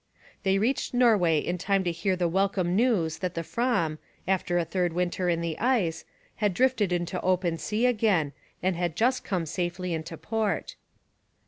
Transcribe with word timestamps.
They 0.41 0.57
reached 0.57 0.95
Norway 0.95 1.37
in 1.37 1.59
time 1.59 1.83
to 1.83 1.91
hear 1.91 2.15
the 2.15 2.27
welcome 2.27 2.75
news 2.75 3.19
that 3.19 3.35
the 3.35 3.43
Fram, 3.43 3.99
after 4.27 4.57
a 4.57 4.65
third 4.65 4.93
winter 4.93 5.29
in 5.29 5.41
the 5.41 5.59
ice, 5.59 6.05
had 6.37 6.55
drifted 6.55 6.91
into 6.91 7.21
open 7.21 7.59
sea 7.59 7.85
again 7.85 8.33
and 8.63 8.75
had 8.75 8.95
just 8.95 9.23
come 9.23 9.45
safely 9.45 9.93
into 9.93 10.17
port. 10.17 10.75